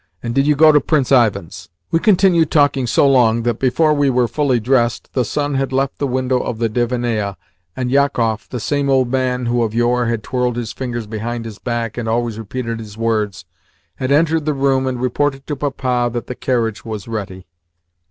[0.23, 4.09] And did you go to Prince Ivan's?" We continued talking so long that, before we
[4.09, 7.35] were fully dressed, the sun had left the window of the divannaia,
[7.75, 11.59] and Jakoff (the same old man who of yore had twirled his fingers behind his
[11.59, 13.45] back and always repeated his words)
[13.97, 17.45] had entered the room and reported to Papa that the carriage was ready.